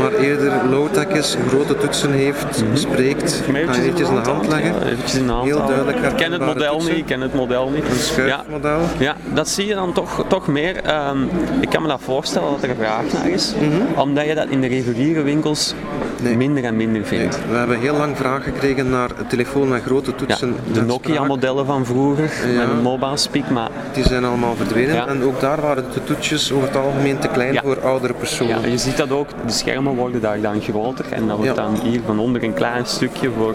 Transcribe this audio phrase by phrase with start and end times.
[0.00, 3.42] maar eerder low-tech is, grote toetsen heeft, spreekt.
[3.46, 4.74] Kan je Kan je eventjes in de hand leggen.
[4.80, 6.90] Ja, eventjes in de hand Heel duidelijk Ik ken het model toetsen.
[6.90, 7.84] niet, ik ken het model niet.
[7.84, 8.80] Een Ja, schuifmodel.
[8.98, 10.76] ja, dat zie je dan toch, toch meer.
[10.84, 11.22] Ehm,
[11.60, 13.54] ik kan me dat voorstellen dat er vraag naar is,
[13.96, 15.74] omdat je dat in de reguliere winkels
[16.22, 16.36] Nee.
[16.36, 17.38] minder en minder Nee, vindt.
[17.50, 20.54] we hebben heel lang vraag gekregen naar telefoon met grote Ja, toetsen.
[20.72, 20.82] de.
[20.82, 22.58] Nokia-modellen van vroeger, Ja.
[22.58, 24.94] met een mobile speak, maar Die zijn allemaal verdwenen.
[24.94, 25.06] Ja.
[25.06, 28.60] En ook daar waren de toetjes over het algemeen te klein voor oudere personen.
[28.60, 31.78] Ja, je ziet dat ook, de schermen worden daar dan groter en dan wordt dan
[31.82, 33.54] hier van onder een klein stukje voor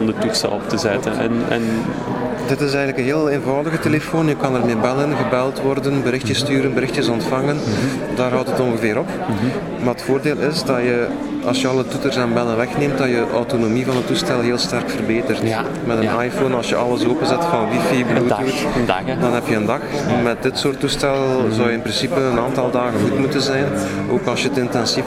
[0.00, 1.18] om de toetsen op te zetten.
[1.18, 1.62] En, en
[2.46, 4.26] Dit is eigenlijk een heel eenvoudige telefoon.
[4.26, 7.56] Je kan ermee bellen, gebeld worden, berichtjes sturen, berichtjes ontvangen.
[8.16, 9.06] Daar houdt het ongeveer op.
[9.84, 11.06] Maar het voordeel is dat je,
[11.46, 14.90] als je alle toeters en bellen wegneemt, dat je autonomie van het toestel heel sterk
[14.90, 15.38] verbetert.
[15.42, 15.62] Ja.
[15.86, 16.22] Met een Ja.
[16.22, 19.18] iPhone, als je alles openzet van wifi, een dag, bluetooth, een dag hè.
[19.18, 19.80] dan heb je een dag.
[20.22, 21.14] Met dit soort toestel
[21.50, 23.64] zou je in principe een aantal dagen goed moeten zijn.
[24.10, 25.04] Ook als je het intensief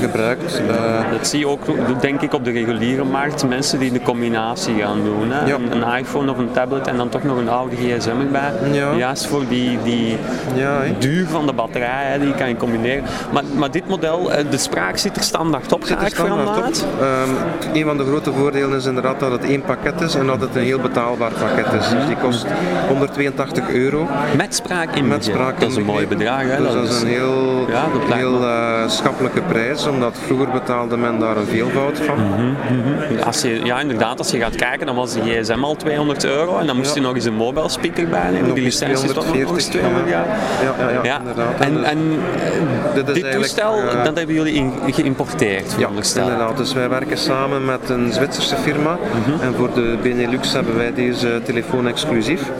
[0.00, 0.60] gebruikt.
[0.68, 1.60] Eh, Dat zie je ook,
[2.00, 3.48] denk ik, op de reguliere markt.
[3.48, 5.30] Mensen die de combinatie gaan doen.
[5.30, 5.46] Hè?
[5.46, 5.54] Ja.
[5.54, 8.52] Een, een iPhone of een tablet en dan toch nog een oude gsm erbij.
[8.72, 8.92] Ja.
[8.92, 10.16] Juist voor die, die
[10.54, 13.04] ja, duur van de batterij, hè, die kan je combineren.
[13.32, 16.84] Maar, maar dit model, eh, de spraak zit er standaard op, zit er standaard.
[17.00, 17.30] Ehm,
[17.72, 20.56] een van de grote voordelen is inderdaad dat het één pakket is en dat het
[20.56, 21.88] een heel betaalbaar pakket is.
[21.88, 22.46] Dus die kost
[22.88, 26.42] 182 euro Met spraak in met spraak Dat is een mooi bedrag.
[26.42, 26.56] Hè?
[26.56, 31.36] Dus dat is een heel, Ja, heel eh, schappelijke prijs, omdat vroeger betaalde men daar
[31.36, 32.18] een veelvoud van.
[33.24, 36.58] Als je, ja, inderdaad, als je gaat kijken, dan was de gsm al 200 euro
[36.66, 38.46] en dan moest je nog eens een mobile speaker bijnemen.
[38.46, 40.26] Nog Die licentie is toch nog eens 200 jaar.
[40.62, 41.60] Ja, ja, inderdaad.
[41.60, 41.98] en, en
[42.94, 46.56] eh, dit toestel, eh, dat hebben jullie in, geïmporteerd, veronderstel inderdaad.
[46.56, 48.98] Dus wij werken samen met een Zwitserse firma.
[49.26, 49.42] Mhm.
[49.42, 52.50] En voor de Benelux hebben wij deze telefoon exclusief.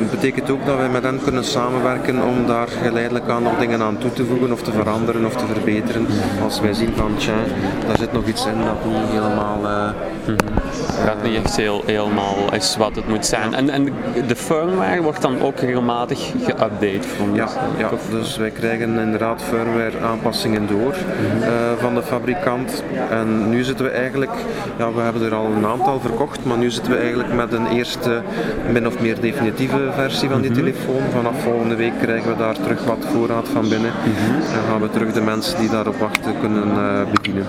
[0.00, 3.82] Dat betekent ook dat wij met hen kunnen samenwerken om daar geleidelijk aan nog dingen
[3.82, 6.06] aan toe te voegen of te veranderen of te verbeteren.
[6.42, 7.34] Als wij zien van, tja,
[7.86, 9.58] daar zit nog iets in dat niet helemaal...
[9.64, 9.90] eh,
[11.06, 13.54] Dat niet echt heel, helemaal is wat het moet zijn.
[13.54, 13.84] En, en
[14.26, 16.94] de firmware wordt dan ook regelmatig geüpdate.
[16.94, 17.02] ik.
[17.32, 22.82] Ja, ja, dus wij krijgen inderdaad firmware aanpassingen door eh, van de fabrikant.
[23.10, 24.30] En nu zitten we eigenlijk,
[24.78, 27.66] ja, we hebben er al een aantal verkocht, maar nu zitten we eigenlijk met een
[27.66, 28.22] eerste
[28.72, 31.00] min of meer definitieve versie van die telefoon.
[31.14, 33.90] Vanaf volgende week krijgen we daar terug wat voorraad van binnen.
[34.54, 37.46] En gaan we terug de mensen die daarop wachten kunnen eh, bedienen.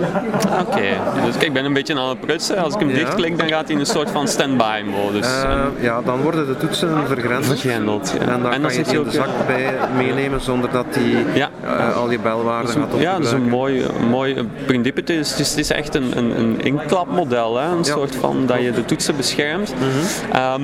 [0.68, 0.82] Oké,
[1.26, 2.58] dus ik ben een beetje aan het prutsen.
[2.58, 2.96] Als ik hem Ja.
[2.96, 5.44] dichtklik, dan gaat hij in een soort van standby modus.
[5.44, 7.46] Eh, ja, dan worden de toetsen vergrendeld.
[7.60, 8.20] Vergrendeld, ja.
[8.20, 11.16] En dan En dan kan je je in de zak bij meenemen zonder dat die
[11.34, 11.50] Ja.
[11.64, 13.50] eh, al je belwaarden gaat ja, dat is een opgebruiken.
[13.50, 15.00] mooi, mooi principe.
[15.00, 17.66] Het is, het is, het echt een, een, een inklapmodel, hè?
[17.68, 17.84] een Ja.
[17.84, 19.74] soort van dat je de toetsen beschermt.
[19.76, 20.36] Mhm.
[20.36, 20.62] Ehm,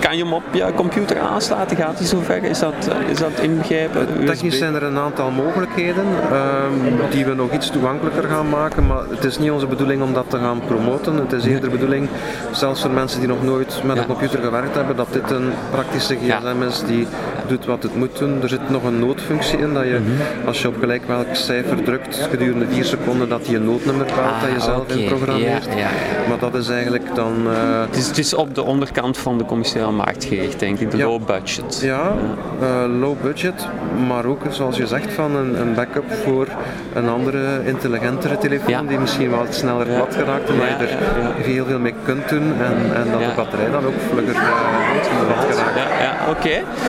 [0.00, 1.76] kan je hem op je computer aansluiten?
[1.76, 2.44] Gaat hij zover?
[2.44, 2.74] Is dat,
[3.10, 4.06] is dat inbegrepen?
[4.24, 9.02] Technisch zijn er een aantal mogelijkheden ehm, die we nog iets toegankelijker gaan maken, maar
[9.10, 11.16] het is niet onze bedoeling om dat te gaan promoten.
[11.16, 12.08] Het is eerder de bedoeling,
[12.50, 14.02] zelfs voor mensen die nog nooit met Ja.
[14.02, 17.06] een computer gewerkt hebben, dat dit een praktische gsm is die
[17.50, 18.42] doet wat het moet doen.
[18.42, 20.46] Er zit nog een noodfunctie in, dat je Mhm.
[20.46, 24.40] als je op gelijk welk cijfer drukt, gedurende 4 seconden dat hij een noodnummer belt
[24.40, 24.92] dat je zelf Ah, oké.
[24.94, 25.64] inprogrammeert.
[25.64, 26.28] Ja, ja, ja.
[26.28, 27.34] Maar dat is eigenlijk dan...
[27.46, 30.90] eh, Het is, het is op de onderkant van de commerciële markt gericht, denk ik.
[30.90, 31.80] De low budget.
[31.82, 32.12] Ja,
[32.60, 33.66] eh, low budget,
[34.08, 36.46] maar ook zoals je zegt van een, een backup voor
[36.94, 41.64] een andere intelligentere telefoon die misschien wat sneller plat geraakt en dat je er heel
[41.66, 44.40] veel mee kunt doen en, en dat de batterij dan ook vlugger uh,
[45.26, 45.76] plat geraakt.
[45.76, 46.88] Ja, ja oké.